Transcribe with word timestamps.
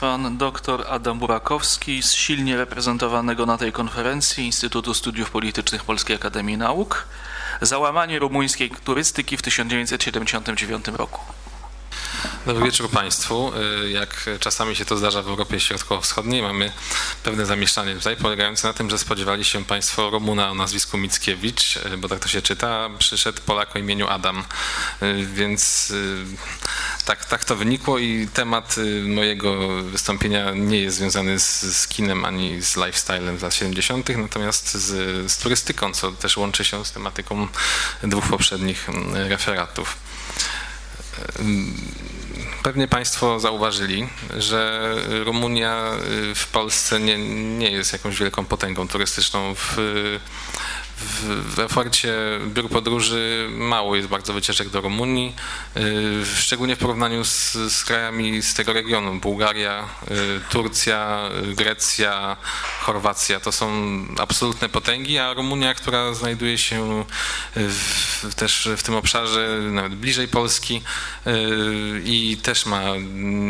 pan 0.00 0.38
dr 0.38 0.84
Adam 0.88 1.18
Burakowski 1.18 2.02
z 2.02 2.12
silnie 2.12 2.56
reprezentowanego 2.56 3.46
na 3.46 3.58
tej 3.58 3.72
konferencji 3.72 4.46
Instytutu 4.46 4.94
Studiów 4.94 5.30
Politycznych 5.30 5.84
Polskiej 5.84 6.16
Akademii 6.16 6.56
Nauk. 6.56 7.06
Załamanie 7.62 8.18
rumuńskiej 8.18 8.70
turystyki 8.84 9.36
w 9.36 9.42
1979 9.42 10.88
roku. 10.88 11.20
Dobry 12.46 12.64
wieczór 12.64 12.90
Państwu. 12.90 13.52
Y, 13.84 13.90
jak 13.90 14.30
czasami 14.40 14.76
się 14.76 14.84
to 14.84 14.96
zdarza 14.96 15.22
w 15.22 15.28
Europie 15.28 15.60
Środkowo-Wschodniej, 15.60 16.42
mamy 16.42 16.72
pewne 17.22 17.46
zamieszanie 17.46 17.94
tutaj, 17.94 18.16
polegające 18.16 18.68
na 18.68 18.74
tym, 18.74 18.90
że 18.90 18.98
spodziewali 18.98 19.44
się 19.44 19.64
Państwo 19.64 20.10
Romuna 20.10 20.50
o 20.50 20.54
nazwisku 20.54 20.98
Mickiewicz, 20.98 21.76
y, 21.76 21.98
bo 21.98 22.08
tak 22.08 22.18
to 22.18 22.28
się 22.28 22.42
czyta, 22.42 22.90
przyszedł 22.98 23.42
Polak 23.46 23.76
o 23.76 23.78
imieniu 23.78 24.08
Adam. 24.08 24.44
Y, 25.02 25.26
więc 25.26 25.92
tak, 27.02 27.24
tak 27.24 27.44
to 27.44 27.56
wynikło 27.56 27.98
i 27.98 28.28
temat 28.34 28.76
mojego 29.04 29.68
wystąpienia 29.82 30.50
nie 30.50 30.80
jest 30.80 30.96
związany 30.96 31.40
z, 31.40 31.60
z 31.76 31.88
kinem 31.88 32.24
ani 32.24 32.62
z 32.62 32.76
lifestylem 32.76 33.38
z 33.38 33.42
lat 33.42 33.54
70., 33.54 34.08
natomiast 34.16 34.74
z, 34.74 34.86
z 35.32 35.38
turystyką, 35.38 35.92
co 35.92 36.12
też 36.12 36.36
łączy 36.36 36.64
się 36.64 36.84
z 36.84 36.92
tematyką 36.92 37.48
dwóch 38.02 38.28
poprzednich 38.28 38.88
referatów. 39.14 39.96
Pewnie 42.62 42.88
Państwo 42.88 43.40
zauważyli, 43.40 44.08
że 44.36 44.94
Rumunia 45.24 45.90
w 46.34 46.46
Polsce 46.46 47.00
nie, 47.00 47.18
nie 47.58 47.70
jest 47.70 47.92
jakąś 47.92 48.18
wielką 48.18 48.44
potęgą 48.44 48.88
turystyczną. 48.88 49.54
W, 49.54 49.76
w, 51.00 51.54
w 51.54 51.58
ofercie 51.58 52.14
biur 52.46 52.68
podróży 52.68 53.48
mało 53.50 53.96
jest 53.96 54.08
bardzo 54.08 54.32
wycieczek 54.32 54.68
do 54.68 54.80
Rumunii, 54.80 55.36
y, 55.76 56.26
szczególnie 56.36 56.76
w 56.76 56.78
porównaniu 56.78 57.24
z, 57.24 57.52
z 57.52 57.84
krajami 57.84 58.42
z 58.42 58.54
tego 58.54 58.72
regionu. 58.72 59.20
Bułgaria, 59.20 59.88
y, 60.10 60.40
Turcja, 60.50 61.28
Grecja, 61.56 62.36
Chorwacja 62.90 63.40
to 63.40 63.52
są 63.52 63.68
absolutne 64.18 64.68
potęgi, 64.68 65.18
a 65.18 65.34
Rumunia, 65.34 65.74
która 65.74 66.14
znajduje 66.14 66.58
się 66.58 67.04
w, 67.56 68.34
też 68.34 68.68
w 68.76 68.82
tym 68.82 68.94
obszarze 68.94 69.58
nawet 69.70 69.94
bliżej 69.94 70.28
Polski 70.28 70.82
y, 71.26 71.30
i 72.04 72.36
też 72.42 72.66
ma 72.66 72.82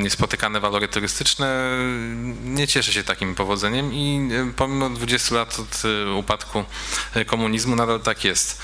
niespotykane 0.03 0.61
walory 0.61 0.89
turystyczne, 0.89 1.79
nie 2.45 2.69
cieszy 2.69 2.93
się 2.93 3.05
takim 3.05 3.35
powodzeniem 3.35 3.95
i 3.95 4.31
pomimo 4.57 4.91
20 4.91 5.35
lat 5.35 5.59
od 5.59 5.83
upadku 6.19 6.65
komunizmu 7.27 7.77
nadal 7.77 8.01
tak 8.01 8.25
jest. 8.25 8.63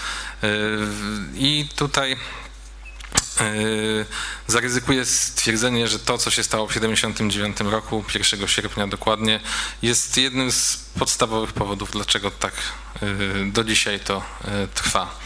I 1.35 1.69
tutaj 1.77 2.17
zaryzykuję 4.47 5.05
stwierdzenie, 5.05 5.89
że 5.89 5.99
to, 5.99 6.19
co 6.19 6.31
się 6.31 6.43
stało 6.43 6.67
w 6.67 6.73
1979 6.73 7.73
roku, 7.73 8.05
1 8.15 8.49
sierpnia 8.49 8.87
dokładnie, 8.87 9.41
jest 9.83 10.19
jednym 10.19 10.53
z 10.53 10.77
podstawowych 10.99 11.53
powodów, 11.53 11.91
dlaczego 11.91 12.31
tak 12.31 12.55
e, 13.03 13.07
do 13.53 13.65
dzisiaj 13.65 14.01
to 14.01 14.23
trwa. 14.75 15.21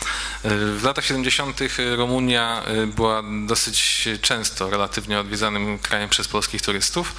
W 0.44 0.80
latach 0.84 1.04
70. 1.04 1.60
Rumunia 1.96 2.62
była 2.86 3.22
dosyć 3.46 4.08
często 4.22 4.70
relatywnie 4.70 5.20
odwiedzanym 5.20 5.78
krajem 5.78 6.08
przez 6.08 6.28
polskich 6.28 6.62
turystów 6.62 7.14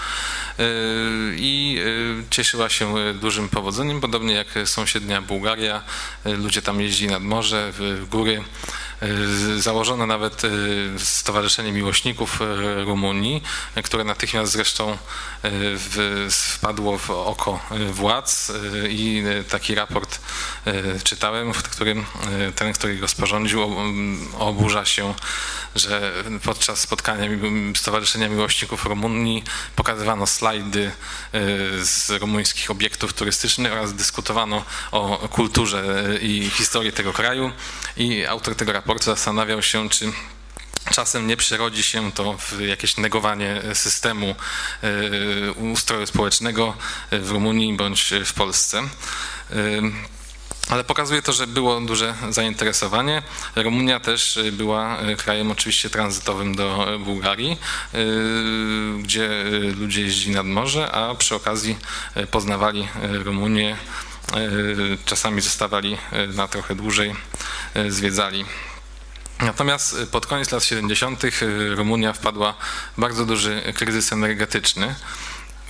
i 1.35 1.81
cieszyła 2.29 2.69
się 2.69 3.13
dużym 3.13 3.49
powodzeniem, 3.49 4.01
podobnie 4.01 4.33
jak 4.33 4.47
sąsiednia 4.65 5.21
Bułgaria. 5.21 5.83
Ludzie 6.25 6.61
tam 6.61 6.81
jeździli 6.81 7.11
nad 7.11 7.23
morze, 7.23 7.71
w 7.71 8.05
góry. 8.09 8.43
Założono 9.57 10.05
nawet 10.05 10.41
Stowarzyszenie 10.97 11.71
Miłośników 11.71 12.39
Rumunii, 12.85 13.43
które 13.83 14.03
natychmiast 14.03 14.51
zresztą 14.51 14.97
wpadło 16.29 16.97
w 16.97 17.09
oko 17.09 17.59
władz 17.91 18.51
i 18.89 19.23
taki 19.49 19.75
raport 19.75 20.19
czytałem, 21.03 21.53
w 21.53 21.63
którym 21.63 22.05
ten, 22.55 22.73
który 22.73 22.97
go 22.97 23.07
sporządził, 23.07 23.75
oburza 24.39 24.85
się, 24.85 25.13
że 25.75 26.13
podczas 26.43 26.79
spotkania 26.79 27.27
Stowarzyszenia 27.75 28.29
Miłośników 28.29 28.85
Rumunii 28.85 29.43
pokazywano 29.75 30.27
slajdy 30.27 30.91
z 31.81 32.09
rumuńskich 32.09 32.71
obiektów 32.71 33.13
turystycznych 33.13 33.71
oraz 33.71 33.93
dyskutowano 33.93 34.63
o 34.91 35.17
kulturze 35.31 36.05
i 36.21 36.49
historii 36.49 36.91
tego 36.91 37.13
kraju. 37.13 37.51
I 37.97 38.25
autor 38.25 38.55
tego 38.55 38.71
raportu 38.71 38.90
zastanawiał 38.99 39.61
się, 39.61 39.89
czy 39.89 40.11
Czasem 40.89 41.27
nie 41.27 41.37
przerodzi 41.37 41.83
się 41.83 42.11
to 42.11 42.37
w 42.37 42.61
jakieś 42.61 42.97
negowanie 42.97 43.61
systemu 43.73 44.35
e, 44.83 45.51
ustroju 45.51 46.05
społecznego 46.07 46.73
w 47.11 47.31
Rumunii 47.31 47.73
bądź 47.73 48.13
w 48.25 48.33
Polsce. 48.33 48.79
E, 48.79 48.85
ale 50.69 50.83
pokazuje 50.83 51.21
to, 51.21 51.33
że 51.33 51.47
było 51.47 51.81
duże 51.81 52.15
zainteresowanie. 52.29 53.21
Rumunia 53.55 53.99
też 53.99 54.39
była 54.51 55.01
y, 55.01 55.15
krajem 55.15 55.51
oczywiście 55.51 55.89
tranzytowym 55.89 56.55
do 56.55 56.87
Bułgarii, 56.99 57.57
gdzie 58.99 59.29
ludzie 59.77 60.01
jeździli 60.01 60.35
nad 60.35 60.45
morze, 60.45 60.91
a 60.91 61.15
przy 61.15 61.35
okazji 61.35 61.77
poznawali 62.31 62.87
Rumunię, 63.23 63.77
czasami 65.05 65.41
zostawali 65.41 65.97
na 66.33 66.47
trochę 66.47 66.75
dłużej, 66.75 67.15
zwiedzali. 67.89 68.45
Natomiast 69.41 69.95
pod 70.11 70.25
koniec 70.25 70.51
lat 70.51 70.63
70. 70.63 71.21
Rumunia 71.75 72.13
wpadła 72.13 72.53
w 72.97 73.01
bardzo 73.01 73.25
duży 73.25 73.73
kryzys 73.75 74.13
energetyczny 74.13 74.95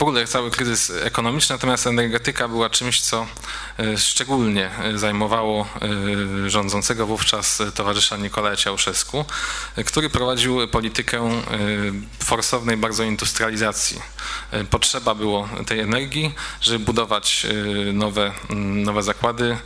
w 0.01 0.03
ogóle 0.03 0.28
cały 0.28 0.51
kryzys 0.51 0.91
ekonomiczny, 1.01 1.56
natomiast 1.56 1.88
energetyka 1.88 2.47
była 2.47 2.69
czymś, 2.69 3.01
co 3.01 3.28
e, 3.79 3.97
szczególnie 3.97 4.69
e, 4.84 4.97
zajmowało 4.97 5.67
e, 6.45 6.50
rządzącego 6.50 7.06
wówczas 7.06 7.62
towarzysza 7.75 8.17
Nikolaja 8.17 8.56
Ciałszewsku, 8.56 9.25
który 9.85 10.09
prowadził 10.09 10.67
politykę 10.67 11.41
forsownej 12.23 12.78
bardzo 12.78 13.03
industrializacji. 13.03 14.01
Potrzeba 14.69 15.16
było 15.16 15.50
tej 15.67 15.79
energii, 15.79 16.34
żeby 16.61 16.85
budować 16.85 17.47
nowe, 17.94 18.31
nowe 18.75 19.03
zakłady 19.03 19.57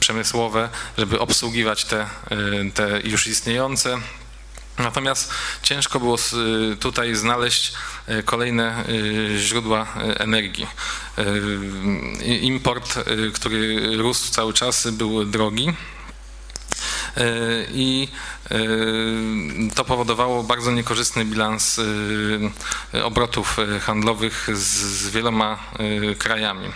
przemysłowe, 0.00 0.68
żeby 0.98 1.18
obsługiwać 1.18 1.84
te, 1.84 2.06
te 2.74 3.00
już 3.04 3.26
istniejące 3.26 3.98
Natomiast 4.78 5.32
ciężko 5.62 6.00
było 6.00 6.16
tutaj 6.80 7.14
znaleźć 7.14 7.72
e, 8.06 8.22
kolejne 8.22 8.84
e, 8.84 8.84
źródła 9.38 9.86
e, 9.96 10.20
energii. 10.20 10.66
Import, 12.40 12.94
który 13.34 13.96
rósł 13.96 14.32
cały 14.32 14.52
czas, 14.52 14.90
był 14.90 15.24
drogi. 15.24 15.72
I 17.72 18.08
to 19.74 19.84
powodowało 19.84 20.42
bardzo 20.42 20.72
niekorzystny 20.72 21.24
bilans 21.24 21.80
obrotów 23.04 23.56
handlowych 23.80 24.48
z 24.52 25.10
wieloma 25.10 25.58
krajami. 26.18 26.68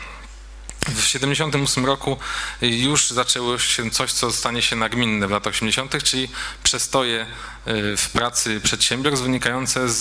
W 0.83 1.05
1978 1.05 1.87
roku 1.87 2.17
już 2.61 3.11
zaczęło 3.11 3.59
się 3.59 3.91
coś, 3.91 4.13
co 4.13 4.33
stanie 4.33 4.63
się 4.63 4.77
nagminne 4.77 5.27
w 5.27 5.31
latach 5.31 5.53
80., 5.53 6.03
czyli 6.03 6.29
przestoje 6.63 7.27
y, 7.69 7.97
w 7.97 8.11
pracy 8.11 8.61
przedsiębiorstw 8.61 9.25
wynikające 9.25 9.89
z, 9.89 9.99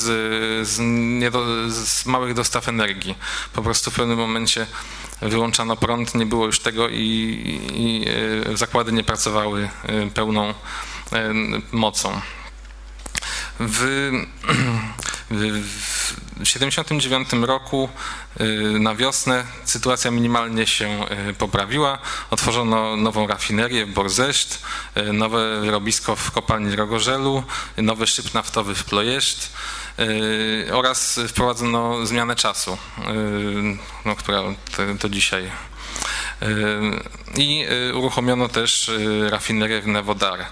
z, 0.68 0.78
z, 1.74 2.06
małych 2.06 2.34
dostaw 2.34 2.68
energii. 2.68 3.16
Po 3.54 3.62
prostu 3.62 3.92
w 3.92 3.96
pewnym 3.96 4.18
momencie 4.18 4.68
wyłączano 5.22 5.78
prąd, 5.78 6.16
nie 6.16 6.26
było 6.26 6.46
już 6.46 6.60
tego 6.60 6.90
i, 6.90 7.00
i 7.74 8.06
y, 8.52 8.58
zakłady 8.58 8.92
nie 8.92 9.04
pracowały 9.04 9.70
y, 10.08 10.12
pełną 10.12 10.54
mocą. 11.72 12.22
W, 13.60 14.12
w 15.32 16.14
1979 16.40 17.48
roku 17.48 17.90
y, 18.42 18.80
na 18.80 18.96
wiosnę 18.96 19.44
sytuacja 19.66 20.12
minimalnie 20.12 20.68
się 20.68 21.06
y, 21.30 21.34
poprawiła. 21.34 22.00
Otworzono 22.30 22.98
nową 22.98 23.28
rafinerię 23.28 23.86
w 23.86 23.94
Borzeszt, 23.94 24.64
y, 24.98 25.14
nowe 25.14 25.62
wyrobisko 25.62 26.16
w 26.16 26.32
kopalni 26.32 26.76
Rogorzelu, 26.76 27.44
nowy 27.78 28.08
szyb 28.08 28.34
naftowy 28.34 28.76
w 28.76 28.84
Plojeszt 28.84 29.54
oraz 30.74 31.20
wprowadzono 31.28 32.06
zmianę 32.06 32.36
czasu, 32.36 32.78
no, 34.06 34.16
która 34.16 34.42
to, 35.00 35.10
dzisiaj. 35.10 35.52
I 37.38 37.66
uruchomiono 37.94 38.50
też 38.50 38.92
rafinerię 39.30 39.82
w 39.82 39.88
Newodar. 39.88 40.46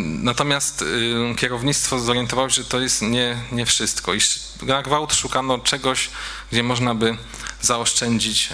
Natomiast 0.00 0.84
kierownictwo 1.36 2.00
zorientowało 2.00 2.50
się, 2.50 2.62
że 2.62 2.68
to 2.68 2.80
jest 2.80 3.02
nie, 3.02 3.36
nie 3.52 3.66
wszystko. 3.66 4.14
Iż 4.14 4.40
na 4.62 4.82
gwałt 4.82 5.14
szukano 5.14 5.58
czegoś, 5.58 6.10
gdzie 6.52 6.62
można 6.62 6.94
by 6.94 7.16
zaoszczędzić 7.60 8.48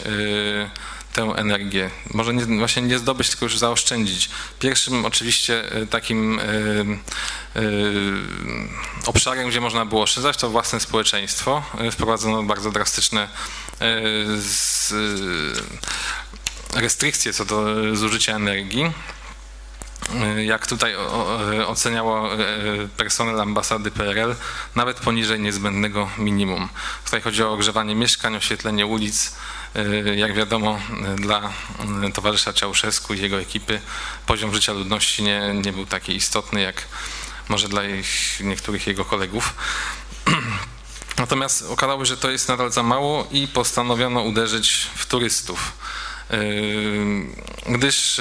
tę 1.12 1.22
energię. 1.22 1.90
Może 2.14 2.34
nie, 2.34 2.58
właśnie 2.58 2.82
nie 2.82 2.98
zdobyć, 2.98 3.28
tylko 3.28 3.44
już 3.44 3.58
zaoszczędzić. 3.58 4.30
Pierwszym 4.60 5.04
oczywiście 5.04 5.64
takim 5.90 6.38
y, 6.38 6.42
y, 7.56 7.62
obszarem, 9.06 9.48
gdzie 9.48 9.60
można 9.60 9.84
było 9.84 10.02
oszczędzać, 10.02 10.36
to 10.36 10.50
własne 10.50 10.80
społeczeństwo. 10.80 11.62
Wprowadzono 11.92 12.42
bardzo 12.42 12.70
drastyczne 12.70 13.28
y, 13.82 14.26
restrykcje 16.75 17.32
co 17.32 17.44
do 17.44 17.66
zużycia 17.96 18.36
energii. 18.36 18.92
Jak 20.44 20.66
tutaj 20.66 20.94
oceniało 21.66 22.28
personel 22.96 23.40
ambasady 23.40 23.90
PRL, 23.90 24.34
nawet 24.75 25.00
poniżej 25.00 25.40
niezbędnego 25.40 26.10
minimum. 26.19 26.69
Tutaj 27.05 27.20
chodzi 27.20 27.43
o 27.43 27.52
ogrzewanie 27.52 27.94
mieszkań, 27.94 28.37
oświetlenie 28.37 28.87
ulic, 28.87 29.32
E, 29.75 30.14
jak 30.14 30.34
wiadomo, 30.34 30.81
e, 31.05 31.14
dla 31.14 31.52
e, 32.05 32.12
towarzysza 32.12 32.52
Czałszewsku 32.52 33.14
i 33.14 33.20
jego 33.20 33.40
ekipy 33.40 33.81
poziom 34.26 34.55
życia 34.55 34.72
ludności 34.72 35.22
nie, 35.22 35.55
nie 35.64 35.72
był 35.72 35.87
taki 35.87 36.16
istotny, 36.16 36.61
jak 36.61 36.82
może 37.49 37.69
dla 37.69 37.84
ich, 37.84 38.40
niektórych 38.40 38.87
jego 38.87 39.04
kolegów. 39.04 39.54
Natomiast 41.19 41.64
okazało 41.70 42.04
się, 42.04 42.08
że 42.08 42.16
to 42.16 42.31
jest 42.31 42.49
nadal 42.49 42.72
za 42.72 42.82
mało 42.82 43.26
i 43.31 43.49
postanowiono 43.49 44.22
uderzyć 44.22 44.87
w 44.94 45.06
turystów. 45.06 45.72
Gdyż 47.69 48.20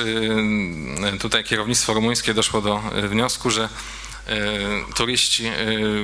tutaj 1.19 1.43
kierownictwo 1.43 1.93
rumuńskie 1.93 2.33
doszło 2.33 2.61
do 2.61 2.81
wniosku, 3.09 3.49
że 3.49 3.69
turyści, 4.95 5.43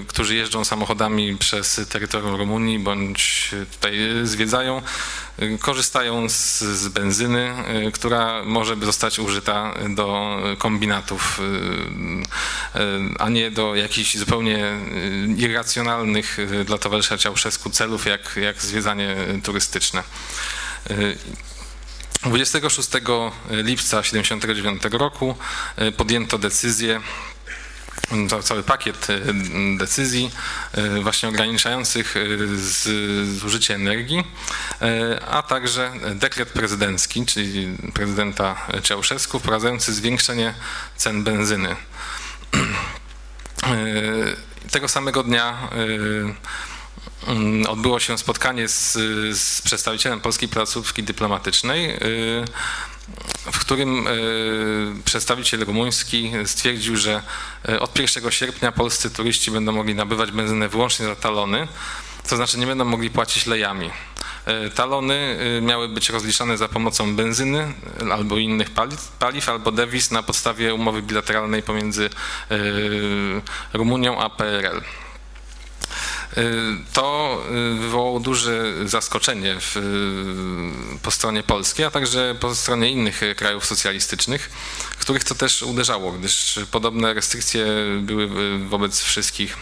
którzy 0.08 0.36
jeżdżą 0.36 0.66
samochodami 0.66 1.38
przez 1.38 1.82
terytorium 1.90 2.36
Rumunii 2.36 2.80
bądź 2.80 3.52
tutaj 3.72 3.98
zwiedzają, 4.24 4.82
korzystają 5.60 6.30
z, 6.30 6.60
z 6.60 6.88
benzyny, 6.88 7.54
która 7.94 8.44
może 8.46 8.76
zostać 8.76 9.20
użyta 9.20 9.74
do 9.90 10.38
kombinatów, 10.58 11.42
a 13.20 13.30
nie 13.30 13.52
do 13.52 13.76
jakichś 13.76 14.18
zupełnie 14.18 14.78
irracjonalnych 15.38 16.38
dla 16.66 16.78
towarzysza 16.78 17.18
Ciałszewsku 17.18 17.70
celów, 17.70 18.06
jak, 18.06 18.40
jak 18.42 18.62
zwiedzanie 18.62 19.16
turystyczne. 19.44 20.04
26 22.26 22.90
lipca 23.50 24.02
1979 24.02 24.84
roku 24.94 25.36
podjęto 25.98 26.38
decyzję 26.38 27.02
cały 28.44 28.64
pakiet 28.64 29.08
e, 29.10 29.20
decyzji 29.78 30.32
e, 30.72 31.02
właśnie 31.02 31.30
ograniczających 31.30 32.16
e, 32.18 32.20
zużycie 33.26 33.76
energii, 33.76 34.24
a 35.30 35.42
także 35.42 35.92
dekret 36.16 36.50
prezydencki, 36.50 37.26
czyli 37.26 37.78
prezydenta 37.94 38.68
Ceausescu 38.84 39.40
wprowadzający 39.40 39.94
zwiększenie 39.94 40.54
cen 40.96 41.24
benzyny. 41.24 41.76
Tego 44.72 44.88
samego 44.88 45.24
dnia 45.24 45.70
odbyło 47.70 48.00
się 48.00 48.18
spotkanie 48.18 48.68
z, 48.68 48.94
z 49.38 49.62
przedstawicielem 49.62 50.22
polskiej 50.22 50.50
placówki 50.50 51.04
dyplomatycznej 51.04 52.00
w 53.52 53.60
którym 53.60 54.08
e, 54.08 54.12
przedstawiciel 55.06 55.60
rumuński 55.66 56.32
stwierdził, 56.46 56.96
że 56.96 57.22
e, 57.70 57.80
od 57.80 58.00
1 58.00 58.32
sierpnia 58.32 58.72
polscy 58.72 59.10
turyści 59.10 59.52
będą 59.52 59.72
mogli 59.72 59.96
nabywać 59.96 60.32
benzynę 60.32 60.70
wyłącznie 60.70 61.06
za 61.06 61.16
talony, 61.16 61.68
to 62.30 62.36
znaczy 62.36 62.60
nie 62.60 62.68
będą 62.68 62.86
mogli 62.86 63.10
płacić 63.10 63.46
lejami. 63.46 63.90
Talony 64.76 65.38
miały 65.62 65.90
być 65.90 66.10
rozliczane 66.10 66.58
za 66.58 66.68
pomocą 66.68 67.16
benzyny 67.16 67.74
albo 68.12 68.38
innych 68.38 68.70
paliw 69.20 69.50
albo 69.50 69.72
dewiz 69.72 70.12
na 70.12 70.24
podstawie 70.24 70.74
umowy 70.74 71.02
bilateralnej 71.02 71.64
pomiędzy 71.64 72.10
Rumunią 73.74 74.20
a 74.20 74.30
PRL. 74.30 74.82
To 76.94 77.42
y, 77.76 77.80
wywołało 77.80 78.20
duże 78.20 78.74
zaskoczenie 78.86 79.56
w, 79.60 79.78
y, 79.78 81.00
po 81.02 81.12
stronie 81.12 81.44
polskiej, 81.44 81.86
a 81.86 81.92
także 81.92 82.36
po 82.40 82.56
stronie 82.56 82.92
innych 82.92 83.22
krajów 83.36 83.66
socjalistycznych, 83.66 84.50
których 85.00 85.24
to 85.24 85.36
też 85.36 85.62
uderzało, 85.62 86.12
gdyż 86.12 86.60
podobne 86.72 87.14
restrykcje 87.14 87.66
były 88.02 88.30
wobec 88.68 89.02
wszystkich 89.02 89.58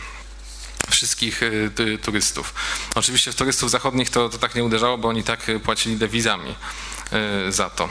wszystkich 0.89 1.43
y, 1.43 1.71
turystów. 2.01 2.53
Oczywiście 2.95 3.31
w 3.31 3.35
turystów 3.35 3.71
zachodnich 3.71 4.09
to, 4.09 4.29
to 4.29 4.37
tak 4.37 4.55
nie 4.55 4.63
uderzało, 4.63 4.97
bo 4.97 5.07
oni 5.07 5.23
tak 5.23 5.51
płacili 5.63 5.97
dewizami 5.97 6.55
za 7.49 7.69
to. 7.69 7.89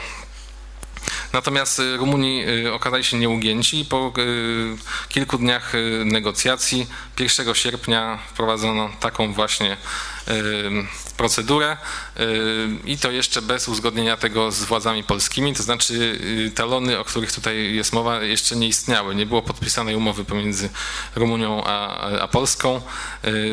Natomiast 1.33 1.79
y, 1.79 1.97
Rumuni 1.97 2.43
y, 2.65 2.73
okazali 2.73 3.03
się 3.03 3.17
nieugięci 3.17 3.85
po 3.85 4.13
y, 4.17 4.77
kilku 5.09 5.37
dniach 5.37 5.73
negocjacji. 6.05 6.87
1 7.19 7.55
sierpnia 7.55 8.19
wprowadzono 8.29 8.89
taką 8.99 9.33
właśnie 9.33 9.77
procedurę 11.17 11.77
i 12.85 12.97
to 12.97 13.11
jeszcze 13.11 13.41
bez 13.41 13.67
uzgodnienia 13.67 14.17
tego 14.17 14.51
z 14.51 14.63
władzami 14.63 15.03
polskimi, 15.03 15.55
to 15.55 15.63
znaczy 15.63 16.19
talony, 16.55 16.99
o 16.99 17.03
których 17.03 17.31
tutaj 17.31 17.75
jest 17.75 17.93
mowa, 17.93 18.23
jeszcze 18.23 18.55
nie 18.55 18.67
istniały. 18.67 19.15
Nie 19.15 19.25
było 19.25 19.41
podpisanej 19.41 19.95
umowy 19.95 20.25
pomiędzy 20.25 20.69
Rumunią 21.15 21.63
a, 21.65 21.97
a 22.21 22.27
Polską. 22.27 22.81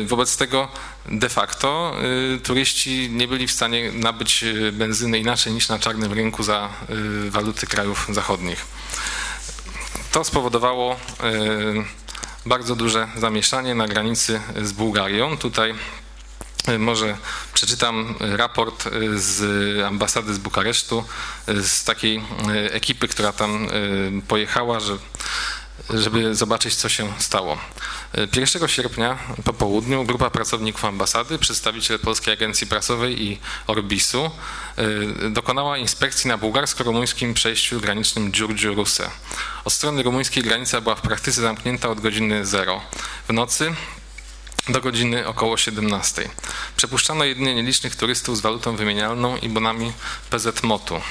Wobec 0.05 0.37
tego 0.37 0.67
de 1.05 1.29
facto 1.29 1.95
turyści 2.43 3.09
nie 3.11 3.27
byli 3.27 3.47
w 3.47 3.51
stanie 3.51 3.91
nabyć 3.91 4.45
benzyny 4.71 5.19
inaczej 5.19 5.53
niż 5.53 5.69
na 5.69 5.79
czarnym 5.79 6.13
rynku 6.13 6.43
za 6.43 6.69
waluty 7.29 7.67
krajów 7.67 8.07
zachodnich. 8.09 8.65
To 10.11 10.23
spowodowało 10.23 10.95
bardzo 12.45 12.75
duże 12.75 13.07
zamieszanie 13.17 13.75
na 13.75 13.87
granicy 13.87 14.41
z 14.61 14.71
Bułgarią. 14.71 15.37
Tutaj 15.37 15.73
może 16.79 17.17
przeczytam 17.53 18.15
raport 18.19 18.87
e, 18.87 18.89
z 19.19 19.83
ambasady 19.85 20.33
z 20.33 20.37
Bukaresztu, 20.37 21.03
e, 21.47 21.61
z 21.61 21.83
takiej 21.83 22.23
ekipy, 22.71 23.07
która 23.07 23.33
tam 23.33 23.67
pojechała, 24.27 24.79
że, 24.79 24.97
żeby 25.89 26.35
zobaczyć, 26.35 26.75
co 26.75 26.89
się 26.89 27.13
stało. 27.19 27.57
1 28.35 28.67
sierpnia 28.67 29.17
po 29.43 29.53
południu 29.53 30.05
grupa 30.05 30.29
pracowników 30.29 30.85
ambasady, 30.85 31.39
przedstawiciel 31.39 31.99
Polskiej 31.99 32.33
Agencji 32.33 32.67
Prasowej 32.67 33.23
i 33.23 33.39
Orbisu 33.67 34.31
dokonała 35.29 35.77
inspekcji 35.77 36.27
na 36.27 36.37
bułgarsko-rumuńskim 36.37 37.33
przejściu 37.33 37.81
granicznym 37.81 38.31
Dziurdziu-Ruse. 38.31 39.09
Od 39.65 39.73
strony 39.73 40.03
rumuńskiej 40.03 40.43
granica 40.43 40.81
była 40.81 40.95
w 40.95 41.01
praktyce 41.01 41.41
zamknięta 41.41 41.89
od 41.89 41.99
godziny 41.99 42.45
0. 42.45 42.81
W 43.27 43.33
nocy 43.33 43.75
do 44.67 44.81
godziny 44.81 45.27
około 45.27 45.57
17. 45.57 46.29
Przepuszczano 46.75 47.23
jedynie 47.23 47.55
nielicznych 47.55 47.95
turystów 47.95 48.37
z 48.37 48.41
walutą 48.41 48.75
wymienialną 48.75 49.37
i 49.37 49.49
bonami 49.49 49.93
PZMOT-u. 50.29 51.01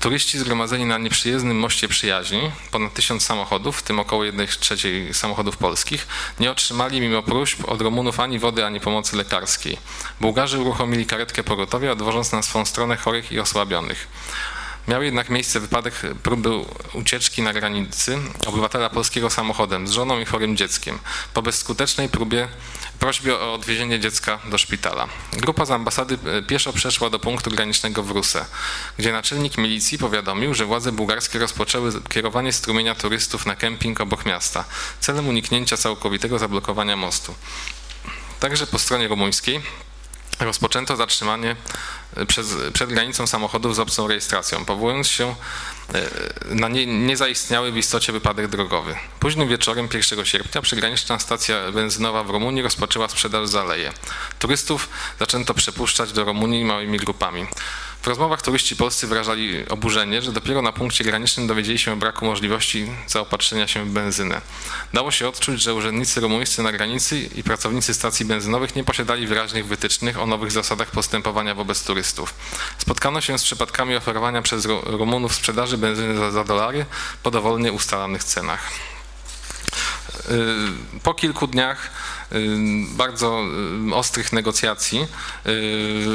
Turyści 0.00 0.38
zgromadzeni 0.38 0.84
na 0.84 0.98
nieprzyjezdnym 0.98 1.58
moście 1.58 1.88
przyjaźni, 1.88 2.50
ponad 2.70 2.94
tysiąc 2.94 3.24
samochodów, 3.24 3.78
w 3.78 3.82
tym 3.82 4.00
około 4.00 4.24
1 4.24 4.46
trzeciej 4.46 5.14
samochodów 5.14 5.56
polskich, 5.56 6.06
nie 6.40 6.50
otrzymali 6.50 7.00
mimo 7.00 7.22
próśb 7.22 7.68
od 7.68 7.80
Rumunów 7.80 8.20
ani 8.20 8.38
wody, 8.38 8.64
ani 8.64 8.80
pomocy 8.80 9.16
lekarskiej. 9.16 9.78
Bułgarzy 10.20 10.58
uruchomili 10.58 11.06
karetkę 11.06 11.44
pogotowia, 11.44 11.92
odwożąc 11.92 12.32
na 12.32 12.42
swą 12.42 12.64
stronę 12.64 12.96
chorych 12.96 13.32
i 13.32 13.40
osłabionych. 13.40 14.08
Miał 14.88 15.02
jednak 15.02 15.30
miejsce 15.30 15.60
wypadek 15.60 15.94
próby 16.22 16.50
ucieczki 16.92 17.42
na 17.42 17.52
granicy 17.52 18.18
obywatela 18.46 18.90
polskiego 18.90 19.30
samochodem 19.30 19.88
z 19.88 19.90
żoną 19.90 20.20
i 20.20 20.24
chorym 20.24 20.56
dzieckiem. 20.56 20.98
Po 21.34 21.42
bezskutecznej 21.42 22.08
próbie 22.08 22.48
prośbie 22.98 23.34
o 23.34 23.54
odwiezienie 23.54 24.00
dziecka 24.00 24.38
do 24.50 24.58
szpitala. 24.58 25.08
Grupa 25.32 25.64
z 25.64 25.70
ambasady 25.70 26.18
e, 26.38 26.42
pieszo 26.42 26.72
przeszła 26.72 27.10
do 27.10 27.18
punktu 27.18 27.50
granicznego 27.50 28.02
w 28.02 28.10
Ruse, 28.10 28.44
gdzie 28.98 29.12
naczelnik 29.12 29.58
milicji 29.58 29.98
powiadomił, 29.98 30.54
że 30.54 30.64
władze 30.64 30.92
bułgarskie 30.92 31.38
rozpoczęły 31.38 31.92
kierowanie 32.08 32.52
strumienia 32.52 32.94
turystów 32.94 33.46
na 33.46 33.56
kemping 33.56 34.00
obok 34.00 34.26
miasta, 34.26 34.64
celem 35.00 35.28
uniknięcia 35.28 35.76
całkowitego 35.76 36.38
zablokowania 36.38 36.96
mostu. 36.96 37.34
Także 38.40 38.66
po 38.66 38.78
stronie 38.78 39.08
rumuńskiej 39.08 39.60
rozpoczęto 40.40 40.96
zatrzymanie 40.96 41.56
e, 42.16 42.26
przez, 42.26 42.56
przed 42.72 42.90
granicą 42.90 43.26
samochodów 43.26 43.76
z 43.76 43.78
obcą 43.78 44.08
rejestracją, 44.08 44.64
powołując 44.64 45.08
się 45.08 45.34
e, 45.94 46.54
na 46.54 46.68
nie, 46.68 46.86
niezaistniały 46.86 47.72
w 47.72 47.76
istocie 47.76 48.12
wypadek 48.12 48.48
drogowy. 48.48 48.94
Późnym 49.20 49.48
wieczorem 49.48 49.88
1 49.94 50.24
sierpnia 50.24 50.62
przygraniczna 50.62 51.18
stacja 51.18 51.72
benzynowa 51.72 52.24
w 52.24 52.30
Rumunii 52.30 52.62
rozpoczęła 52.62 53.08
sprzedaż 53.08 53.48
zaleje. 53.48 53.92
Turystów 54.38 54.88
zaczęto 55.20 55.54
przepuszczać 55.54 56.12
do 56.12 56.24
Rumunii 56.24 56.64
małymi 56.64 56.98
grupami. 56.98 57.46
W 58.02 58.06
rozmowach 58.06 58.42
turyści 58.42 58.76
polscy 58.76 59.06
wyrażali 59.06 59.68
oburzenie, 59.68 60.22
że 60.22 60.32
dopiero 60.32 60.62
na 60.62 60.72
punkcie 60.72 61.04
granicznym 61.04 61.46
dowiedzieli 61.46 61.78
się 61.78 61.92
o 61.92 61.96
braku 61.96 62.24
możliwości 62.24 62.86
zaopatrzenia 63.06 63.68
się 63.68 63.84
w 63.84 63.88
benzynę. 63.88 64.40
Dało 64.94 65.10
się 65.10 65.28
odczuć, 65.28 65.62
że 65.62 65.74
urzędnicy 65.74 66.20
rumuńscy 66.20 66.62
na 66.62 66.72
granicy 66.72 67.18
i 67.18 67.42
pracownicy 67.42 67.94
stacji 67.94 68.26
benzynowych 68.26 68.76
nie 68.76 68.84
posiadali 68.84 69.26
wyraźnych 69.26 69.66
wytycznych 69.66 70.20
o 70.20 70.26
nowych 70.26 70.52
zasadach 70.52 70.90
postępowania 70.90 71.54
wobec 71.54 71.84
turystów. 71.84 72.34
Spotkano 72.78 73.20
się 73.20 73.38
z 73.38 73.44
przypadkami 73.44 73.96
oferowania 73.96 74.42
przez 74.42 74.66
Rumunów 74.86 75.34
sprzedaży 75.34 75.78
benzyny 75.78 76.18
za, 76.18 76.30
za 76.30 76.44
dolary 76.44 76.86
po 77.22 77.30
dowolnie 77.30 77.72
ustalanych 77.72 78.24
cenach. 78.24 78.70
Y, 80.30 81.00
po 81.02 81.14
kilku 81.14 81.46
dniach 81.46 81.90
y, 82.32 82.56
bardzo 82.96 83.44
y, 83.90 83.94
ostrych 83.94 84.32
negocjacji 84.32 85.06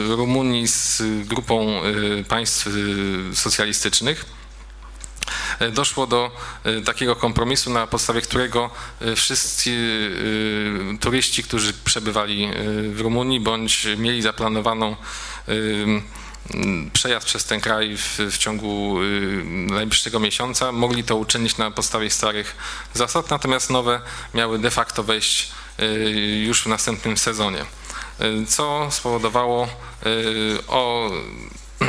Rumunii 0.09 0.67
z 0.67 1.01
grupą 1.27 1.81
państw 2.27 2.69
socjalistycznych 3.33 4.25
doszło 5.71 6.07
do 6.07 6.31
takiego 6.85 7.15
kompromisu, 7.15 7.69
na 7.69 7.87
podstawie 7.87 8.21
którego 8.21 8.69
wszyscy 9.15 9.71
turyści, 10.99 11.43
którzy 11.43 11.73
przebywali 11.73 12.49
w 12.89 13.01
Rumunii 13.01 13.39
bądź 13.39 13.87
mieli 13.97 14.21
zaplanowaną 14.21 14.95
przejazd 16.93 17.25
przez 17.25 17.45
ten 17.45 17.61
kraj 17.61 17.97
w, 17.97 18.19
w, 18.31 18.37
ciągu 18.37 19.03
y, 19.03 19.43
najbliższego 19.45 20.19
miesiąca. 20.19 20.71
Mogli 20.71 21.03
to 21.03 21.15
uczynić 21.15 21.57
na 21.57 21.71
podstawie 21.71 22.09
starych 22.09 22.55
zasad, 22.93 23.29
natomiast 23.29 23.69
nowe 23.69 24.01
miały 24.33 24.59
de 24.59 24.71
facto 24.71 25.03
wejść 25.03 25.51
y, 25.79 26.43
już 26.45 26.63
w 26.63 26.65
następnym 26.65 27.17
sezonie. 27.17 27.65
Y, 28.21 28.45
co 28.45 28.87
spowodowało, 28.91 29.67
o, 30.67 31.11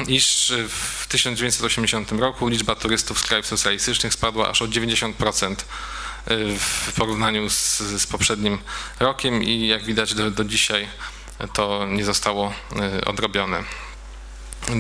iż 0.09 0.53
w 0.69 1.07
1980 1.07 2.13
roku 2.13 2.49
liczba 2.49 2.75
turystów 2.75 3.19
z 3.19 3.23
krajów 3.23 3.47
socjalistycznych 3.47 4.15
spadła 4.15 4.49
aż 4.49 4.63
o 4.63 4.67
90% 4.67 5.55
w 6.59 6.93
porównaniu 6.97 7.51
z, 7.51 7.79
z 7.79 8.07
poprzednim 8.07 8.59
rokiem 9.01 9.43
i 9.43 9.67
jak 9.67 9.85
widać 9.85 10.15
do, 10.15 10.31
do 10.31 10.45
dzisiaj 10.45 10.89
to 11.53 11.87
nie 11.87 12.05
zostało 12.05 12.53
odrobione 13.07 13.65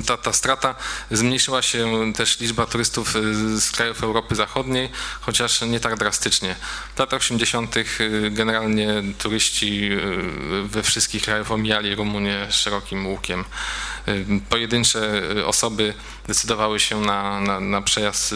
ta, 0.06 0.16
ta 0.16 0.32
strata 0.32 0.74
zmniejszyła 1.10 1.62
się 1.62 2.12
też 2.12 2.40
liczba 2.40 2.66
turystów 2.66 3.16
y, 3.16 3.60
z 3.60 3.70
krajów 3.70 4.02
Europy 4.02 4.34
Zachodniej, 4.34 4.88
chociaż 5.20 5.60
nie 5.60 5.80
tak 5.80 5.96
drastycznie. 5.96 6.56
W 6.96 6.98
latach 6.98 7.20
80. 7.20 7.76
Y, 7.76 7.84
generalnie 8.30 9.02
turyści 9.18 9.92
y, 9.92 10.68
we 10.68 10.82
wszystkich 10.82 11.22
krajach 11.22 11.52
omijali 11.52 11.94
Rumunię 11.94 12.46
szerokim 12.50 13.06
łukiem. 13.06 13.44
Pojedyncze 14.48 15.22
osoby 15.46 15.94
decydowały 16.26 16.80
się 16.80 17.00
na, 17.00 17.40
na, 17.40 17.60
na 17.60 17.82
przejazd, 17.82 18.34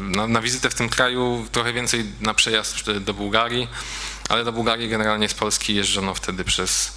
na, 0.00 0.26
na 0.26 0.40
wizytę 0.40 0.70
w 0.70 0.74
tym 0.74 0.88
kraju, 0.88 1.46
trochę 1.52 1.72
więcej 1.72 2.04
na 2.20 2.34
przejazd 2.34 2.90
do 2.92 3.14
Bułgarii, 3.14 3.68
ale 4.28 4.44
do 4.44 4.52
Bułgarii 4.52 4.88
generalnie 4.88 5.28
z 5.28 5.34
Polski 5.34 5.74
jeżdżono 5.74 6.14
wtedy 6.14 6.44
przez 6.44 6.92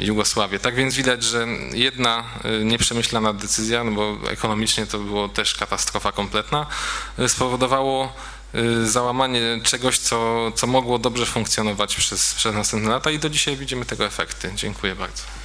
Jugosławię. 0.00 0.58
Tak 0.58 0.74
więc 0.74 0.94
widać, 0.94 1.22
że 1.22 1.46
jedna 1.72 2.24
y, 2.60 2.64
nieprzemyślana 2.64 3.32
decyzja, 3.32 3.84
no 3.84 3.90
bo 3.90 4.30
ekonomicznie 4.30 4.86
to 4.86 4.98
było 4.98 5.28
też 5.28 5.54
katastrofa 5.54 6.12
kompletna, 6.12 6.66
y, 7.18 7.28
spowodowało 7.28 8.12
załamanie 8.84 9.40
czegoś, 9.62 9.98
co, 9.98 10.52
co 10.54 10.66
mogło 10.66 10.98
dobrze 10.98 11.26
funkcjonować 11.26 11.96
przez, 11.96 12.34
przez 12.34 12.54
następne 12.54 12.90
lata 12.90 13.10
i 13.10 13.18
do 13.18 13.30
dzisiaj 13.30 13.56
widzimy 13.56 13.84
tego 13.84 14.06
efekty. 14.06 14.52
Dziękuję 14.54 14.96
bardzo. 14.96 15.39